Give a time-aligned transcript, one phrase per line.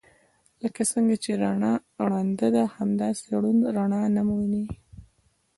[0.63, 1.73] لکه څنګه چې رڼا
[2.09, 4.65] ړنده ده همداسې ړوند رڼا نه ويني.